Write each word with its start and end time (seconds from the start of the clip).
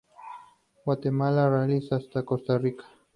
Guatemala, 0.83 1.47
Belice, 1.47 1.93
hasta 1.93 2.23
Costa 2.25 2.57
Rica. 2.57 2.85